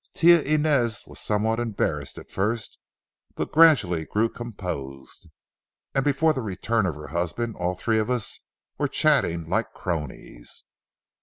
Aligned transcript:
Tia 0.15 0.39
Inez 0.41 1.05
was 1.05 1.19
somewhat 1.19 1.59
embarrassed 1.59 2.17
at 2.17 2.31
first, 2.31 2.79
but 3.35 3.51
gradually 3.51 4.03
grew 4.03 4.29
composed, 4.29 5.29
and 5.93 6.03
before 6.03 6.33
the 6.33 6.41
return 6.41 6.87
of 6.87 6.95
her 6.95 7.09
husband 7.09 7.55
all 7.55 7.75
three 7.75 7.99
of 7.99 8.09
us 8.09 8.39
were 8.79 8.87
chatting 8.87 9.47
like 9.47 9.73
cronies. 9.73 10.63